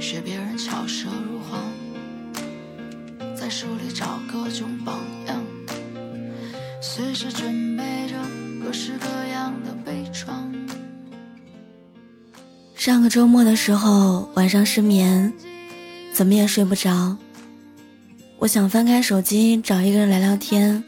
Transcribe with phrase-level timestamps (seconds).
[0.00, 1.62] 学别人巧舌如簧，
[3.36, 5.44] 在书里找各种榜样，
[6.80, 8.16] 随时准备着
[8.64, 10.32] 各式各样的悲怆。
[12.74, 15.30] 上个周末的时候，晚上失眠，
[16.14, 17.14] 怎么也睡不着。
[18.38, 20.82] 我想翻开手机找一个人聊聊天，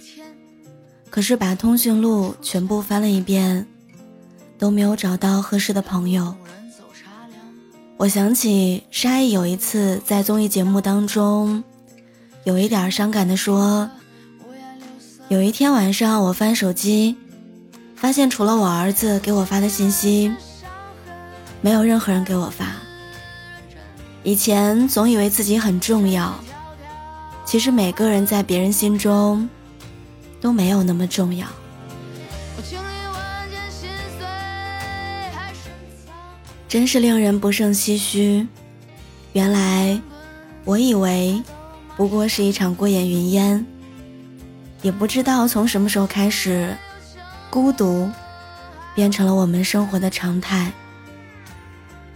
[1.10, 3.66] 可是把通讯录全部翻了一遍，
[4.58, 6.34] 都没有找到合适的朋友。
[8.02, 11.62] 我想起沙溢有一次在综艺节目当中，
[12.42, 13.88] 有一点伤感的说
[15.30, 17.16] ：“有一天晚上我翻手机，
[17.94, 20.34] 发现除了我儿子给我发的信息。”
[21.62, 22.72] 没有任何人给我发。
[24.24, 26.34] 以前总以为自己很重要，
[27.44, 29.48] 其实每个人在别人心中
[30.40, 31.46] 都没有那么重要。
[36.72, 38.48] 真是令人不胜唏嘘。
[39.34, 40.00] 原来，
[40.64, 41.42] 我以为
[41.98, 43.66] 不过是一场过眼云烟，
[44.80, 46.74] 也不知道从什么时候开始，
[47.50, 48.10] 孤独
[48.94, 50.72] 变成了我们生活的常态。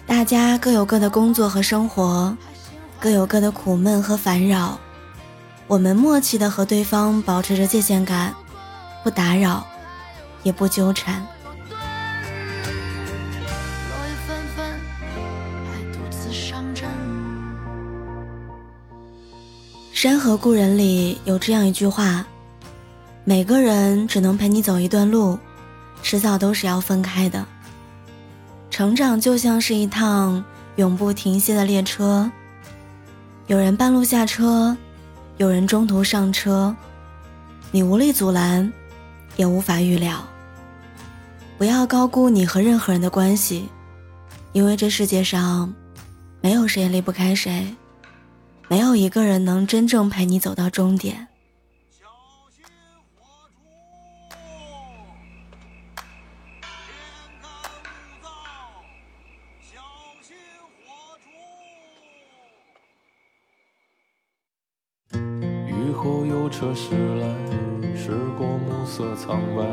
[0.07, 2.35] 大家各有各的工作和生活，
[2.99, 4.81] 各有各的苦闷和烦扰。
[5.67, 8.35] 我们默契的和对方保持着界限感，
[9.05, 9.67] 不打扰，
[10.43, 11.21] 也不纠缠。
[19.97, 22.23] 《山河故人》里有这样一句话：
[23.25, 25.39] 每个人只能陪你走一段路，
[26.03, 27.47] 迟早都是要分开的。
[28.71, 32.31] 成长就像是一趟永不停歇的列车，
[33.47, 34.77] 有人半路下车，
[35.39, 36.77] 有人中途上车，
[37.71, 38.71] 你无力阻拦，
[39.37, 40.23] 也无法预料。
[41.57, 43.67] 不要高估你和任何人的关系，
[44.53, 45.73] 因为这世界上
[46.43, 47.75] 没有谁离不开谁，
[48.69, 51.29] 没有一个人能真正陪你走到终点。
[65.13, 66.91] 雨后有车驶
[67.21, 67.27] 来，
[67.97, 69.65] 驶过暮色苍白，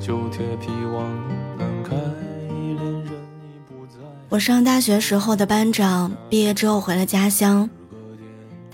[0.00, 1.06] 旧铁皮往
[1.58, 1.94] 南开，
[2.48, 3.98] 恋人已不在。
[4.30, 7.68] 我上大学时候的班长毕业之后回了家乡，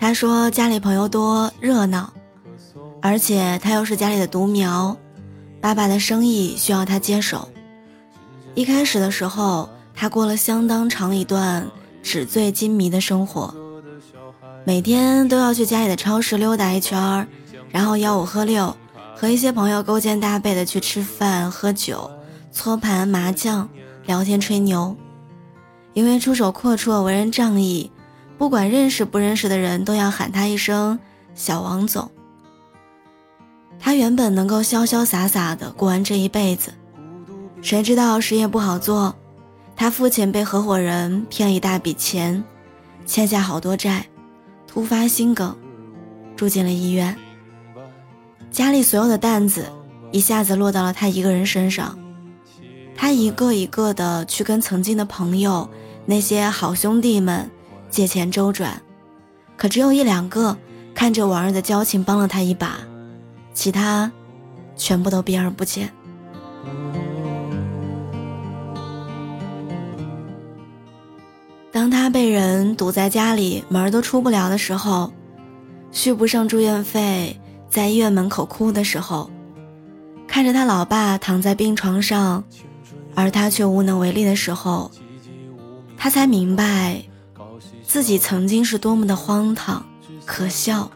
[0.00, 2.10] 他说家里朋友多热闹，
[3.02, 4.96] 而且他又是家里的独苗，
[5.60, 7.46] 爸爸的生意需要他接手。
[8.54, 11.70] 一开始的时候，他过了相当长一段
[12.02, 13.54] 纸醉金迷的生活。
[14.64, 17.28] 每天都要去家里的超市溜达一圈
[17.70, 18.74] 然后吆五喝六，
[19.14, 22.10] 和一些朋友勾肩搭背的去吃饭、喝酒、
[22.50, 23.68] 搓盘、麻将、
[24.06, 24.96] 聊天、吹牛。
[25.92, 27.90] 因为出手阔绰、为人仗义，
[28.40, 30.98] 不管认识不认识的人都要喊他一声
[31.36, 32.10] “小王总”。
[33.78, 36.72] 他原本能够潇潇洒洒的过完这一辈子，
[37.60, 39.14] 谁知道事业不好做，
[39.76, 42.42] 他父亲被合伙人骗了一大笔钱，
[43.04, 44.06] 欠下好多债。
[44.66, 45.54] 突发心梗，
[46.34, 47.14] 住进了医院。
[48.50, 49.66] 家里所有的担子
[50.12, 51.98] 一下子落到了他一个人身上。
[52.96, 55.68] 他一个一个的去跟曾经的朋友、
[56.06, 57.50] 那些好兄弟们
[57.90, 58.80] 借钱周转，
[59.56, 60.56] 可只有一两个
[60.94, 62.78] 看着往日的交情帮了他一把，
[63.52, 64.10] 其他
[64.76, 65.92] 全部都避而不见。
[71.72, 75.12] 当他被人堵在家里，门儿都出不了的时候，
[75.92, 79.30] 续不上住院费，在医院门口哭的时候，
[80.26, 82.44] 看着他老爸躺在病床上，
[83.14, 84.90] 而他却无能为力的时候，
[85.96, 87.02] 他才明白，
[87.90, 89.84] 自己曾经是多么的荒唐、
[90.24, 90.88] 可笑，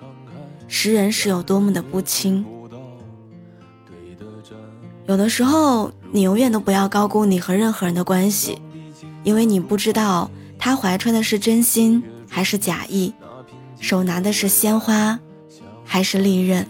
[0.68, 2.46] 识人是有多么的不清。
[5.08, 8.60] 有的时候，你永远都不要高估你和任何人的关系，
[9.24, 10.30] 因为你不知道。
[10.56, 12.00] 他怀揣的是真心
[12.30, 13.12] 还是假意？
[13.80, 15.18] 手拿的是鲜花
[15.84, 16.64] 还是利刃？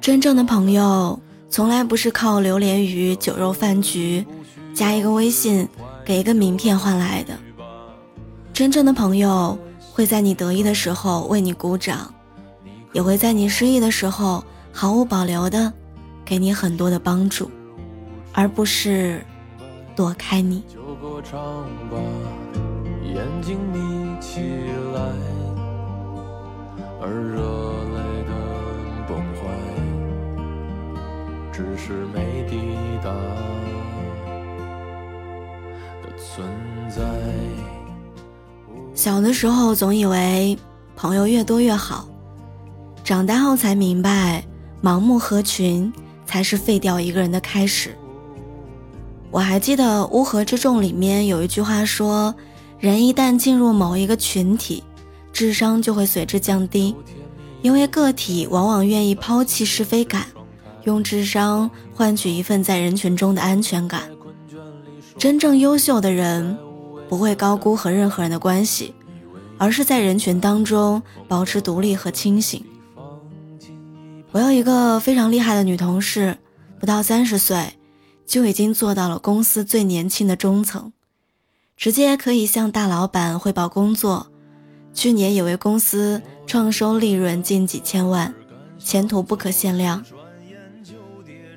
[0.00, 4.24] 真正的朋友从来不是靠流连于酒肉饭局、
[4.72, 5.68] 加一个微信、
[6.04, 7.36] 给一个名片换来的。
[8.52, 9.58] 真正的朋友
[9.92, 12.14] 会在你得意的时候为你鼓掌，
[12.92, 15.72] 也会在你失意的时候毫无保留的。
[16.24, 17.50] 给你很多的帮助，
[18.32, 19.20] 而不是
[19.96, 20.62] 躲开你。
[23.02, 24.38] 眼睛眯起
[24.94, 25.02] 来，
[27.00, 27.42] 而热
[27.96, 28.19] 泪
[31.60, 32.56] 只是没抵
[33.04, 33.10] 达
[36.02, 36.48] 的存
[36.88, 37.02] 在。
[38.94, 40.58] 小的时候总以为
[40.96, 42.08] 朋友越多越好，
[43.04, 44.42] 长大后才明白，
[44.82, 45.92] 盲目合群
[46.24, 47.94] 才是废掉一个人的开始。
[49.30, 52.34] 我还记得《乌合之众》里面有一句话说。
[52.78, 54.82] 人一旦进入某一个群体，
[55.34, 56.96] 智商就会随之降低，
[57.60, 60.24] 因为个体往往愿意抛弃是非感，
[60.84, 64.10] 用智商换取一份在人群中的安全感。
[65.18, 66.58] 真正优秀的人，
[67.08, 68.94] 不会高估和任何人的关系，
[69.58, 72.64] 而是在人群当中保持独立和清醒。
[74.32, 76.38] 我有一个非常厉害的女同事，
[76.78, 77.74] 不到三十岁，
[78.26, 80.92] 就已经做到了公司最年轻的中层。
[81.76, 84.28] 直接可以向大老板汇报工作，
[84.94, 88.34] 去年也为公司创收利润近几千万，
[88.78, 90.04] 前途不可限量。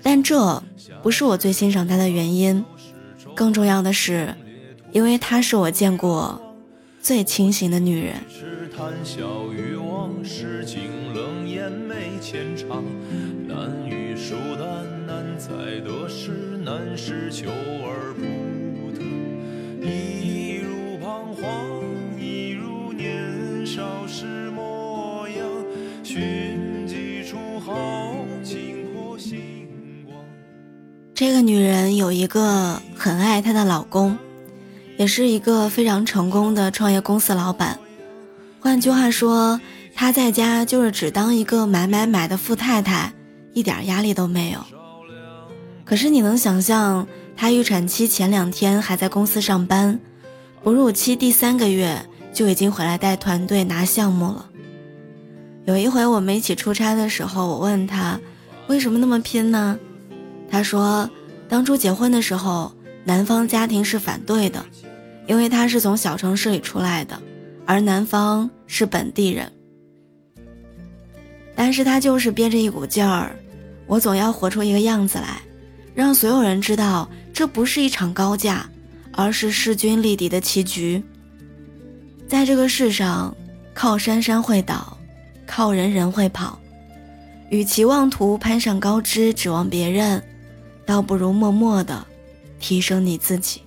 [0.04, 0.62] 但这
[1.02, 2.64] 不是我最欣赏她的原因，
[3.34, 4.36] 更重要的是，
[4.92, 6.40] 因为她是我见过
[7.02, 8.16] 最清醒的女人。
[31.26, 34.18] 这个女人有一个很爱她的老公，
[34.98, 37.80] 也是一个非常成功的创业公司老板。
[38.60, 39.62] 换句话说，
[39.96, 43.14] 她在家就是只当一个买买买的富太太，
[43.54, 44.60] 一点压力都没有。
[45.86, 49.98] 可是你能想象，她预产期前两天还在公司上班，
[50.62, 54.50] 哺乳期第三个月就已经回来带团队拿项目了。
[55.64, 58.20] 有一回我们一起出差的时候，我问她
[58.68, 59.80] 为什么那么拼呢？
[60.54, 61.10] 他说，
[61.50, 62.72] 当初结婚的时候，
[63.04, 64.64] 男方家庭是反对的，
[65.26, 67.20] 因为他是从小城市里出来的，
[67.66, 69.52] 而男方是本地人。
[71.56, 73.36] 但是他就是憋着一股劲儿，
[73.88, 75.42] 我总要活出一个样子来，
[75.96, 78.70] 让所有人知道这不是一场高价，
[79.12, 81.04] 而是势均力敌的棋局。
[82.28, 83.36] 在这个世上，
[83.74, 84.96] 靠山山会倒，
[85.48, 86.60] 靠人人会跑，
[87.50, 90.24] 与其妄图攀上高枝，指望别人。
[90.86, 92.06] 倒不如默默的
[92.60, 93.62] 提升你自己。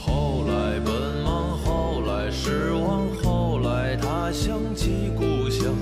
[0.00, 5.74] 后来奔忙，后来失望，后来他想起故乡，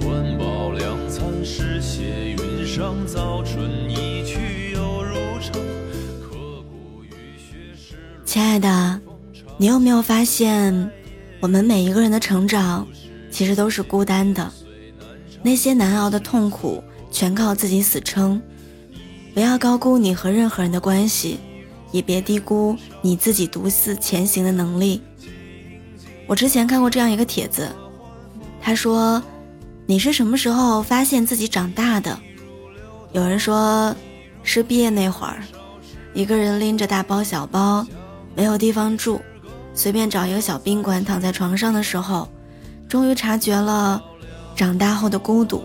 [0.00, 5.52] 困饱两餐，诗写云上，早春一去又如常。
[6.20, 6.36] 刻
[6.68, 7.96] 骨雨雪时。
[8.24, 9.00] 亲爱的，
[9.56, 10.90] 你有没有发现，
[11.40, 12.86] 我们每一个人的成长，
[13.30, 14.52] 其实都是孤单的，
[15.42, 18.40] 那些难熬的痛苦，全靠自己死撑。
[19.32, 21.38] 不要高估你和任何人的关系，
[21.92, 25.00] 也别低估你自己独自前行的能力。
[26.26, 27.68] 我之前看过这样一个帖子，
[28.60, 29.22] 他说
[29.86, 32.18] ：“你是什么时候发现自己长大的？”
[33.12, 33.94] 有人说
[34.42, 35.42] 是毕业那会儿，
[36.14, 37.86] 一个人拎着大包小包，
[38.36, 39.20] 没有地方住，
[39.74, 42.28] 随便找一个小宾馆躺在床上的时候，
[42.88, 44.00] 终于察觉了
[44.54, 45.64] 长大后的孤独。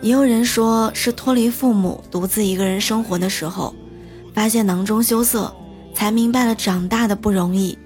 [0.00, 3.74] 也有人说是脱离父母，独自一个人生活的时候，
[4.32, 5.52] 发现囊中羞涩，
[5.92, 7.76] 才明白了长大的不容易。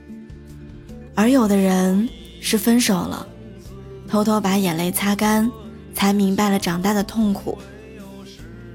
[1.14, 2.06] 而有的人
[2.40, 3.26] 是分手了，
[4.06, 5.50] 偷偷把眼泪擦干，
[5.94, 7.56] 才明白了长大的痛苦。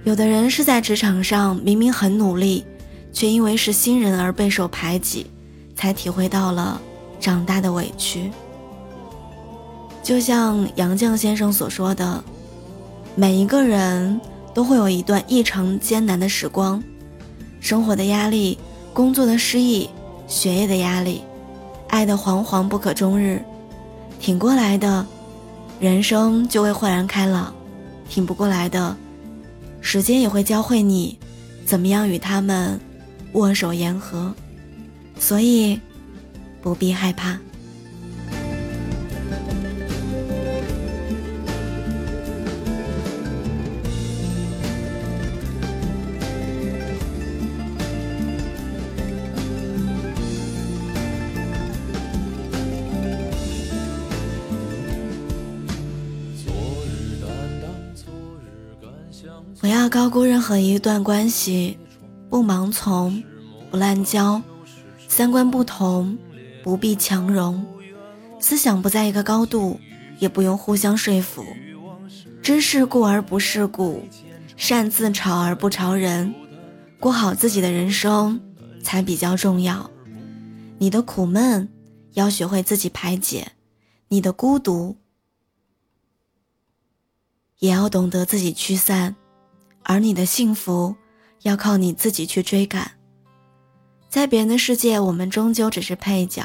[0.03, 2.65] 有的人是在职场上明明很努力，
[3.13, 5.27] 却因为是新人而备受排挤，
[5.75, 6.81] 才体会到了
[7.19, 8.31] 长大的委屈。
[10.01, 12.23] 就像杨绛先生所说的。
[13.19, 14.21] 每一个人
[14.53, 16.83] 都会有一段异常艰难的时光，
[17.59, 18.55] 生活的压力、
[18.93, 19.89] 工作的失意、
[20.27, 21.23] 学业的压力、
[21.87, 23.41] 爱的惶惶不可终日，
[24.19, 25.03] 挺过来的，
[25.79, 27.51] 人生就会豁然开朗；
[28.07, 28.95] 挺不过来的，
[29.81, 31.17] 时间也会教会你，
[31.65, 32.79] 怎么样与他们
[33.33, 34.31] 握手言和。
[35.17, 35.81] 所以，
[36.61, 37.35] 不必害怕。
[59.59, 61.77] 不要高估任何一段关系，
[62.29, 63.23] 不盲从，
[63.71, 64.41] 不滥交，
[65.07, 66.17] 三观不同，
[66.63, 67.65] 不必强融，
[68.39, 69.79] 思想不在一个高度，
[70.19, 71.43] 也不用互相说服。
[72.41, 74.03] 知世故而不世故，
[74.55, 76.33] 善自嘲而不嘲人，
[76.99, 78.39] 过好自己的人生
[78.81, 79.89] 才比较重要。
[80.77, 81.67] 你的苦闷
[82.13, 83.51] 要学会自己排解，
[84.07, 84.95] 你的孤独
[87.59, 89.15] 也要懂得自己驱散，
[89.89, 90.93] 而你的幸福
[91.43, 92.91] 要靠你自己去追赶。
[94.09, 96.43] 在别人的世界，我们终究只是配角；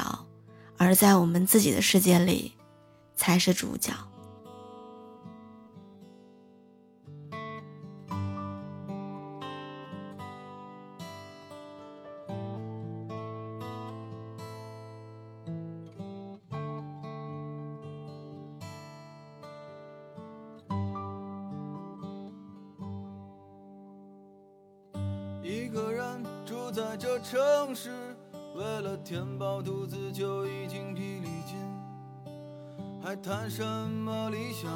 [0.77, 2.53] 而在我们自己的世界里，
[3.17, 3.91] 才是主角。
[25.43, 27.91] 一个人住在这城市，
[28.55, 31.57] 为了填饱肚子就已经疲力尽，
[33.03, 34.71] 还谈什么理想？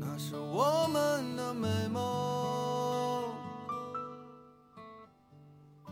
[0.00, 2.02] 那是我们的美梦。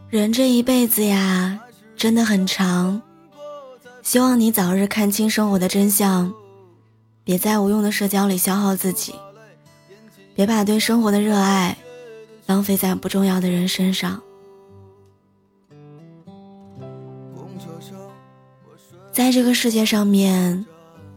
[0.08, 1.60] 人这一辈子呀，
[1.94, 3.02] 真的很长，
[4.02, 6.32] 希望你早日看清生活的真相，
[7.22, 9.14] 别在无用的社交里消耗自己，
[10.34, 11.76] 别把对生活的热爱。
[12.50, 14.20] 浪费在不重要的人身上。
[19.12, 20.66] 在这个世界上面，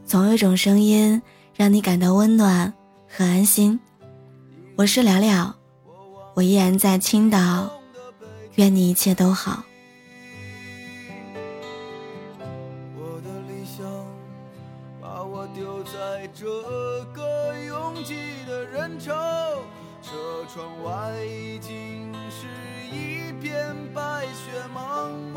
[0.05, 1.19] 总有一种声音
[1.55, 2.71] 让你感到温暖
[3.09, 3.79] 和安心。
[4.75, 5.55] 我是了了，
[6.35, 7.67] 我依然在青岛，
[8.53, 9.63] 愿你一切都好。
[24.67, 25.32] 梦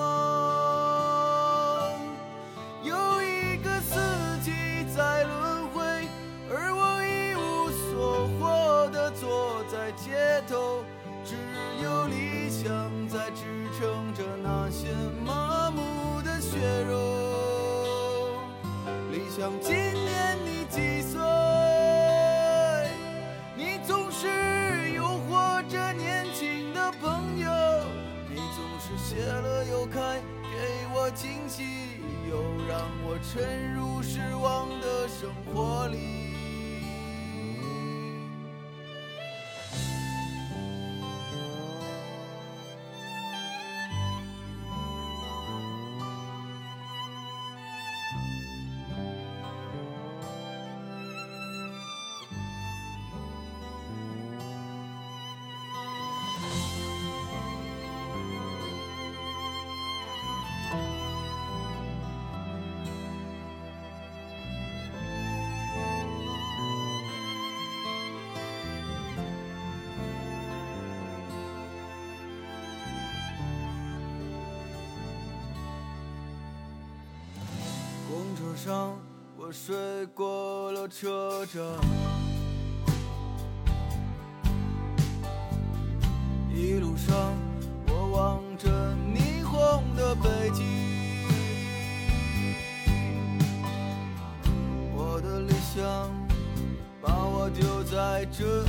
[31.16, 31.64] 惊喜，
[32.28, 36.25] 又让我沉入失望的生活里。
[78.56, 78.98] 上，
[79.36, 79.76] 我睡
[80.14, 81.62] 过了车站，
[86.50, 87.14] 一路上
[87.86, 88.70] 我望着
[89.14, 90.64] 霓虹的北京，
[94.96, 96.10] 我的理想
[97.02, 98.64] 把我丢在这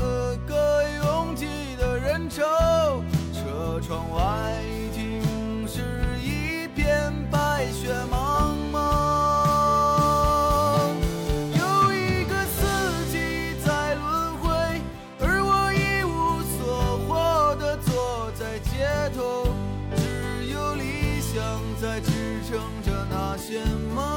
[21.80, 22.10] 在支
[22.50, 24.17] 撑着那些梦。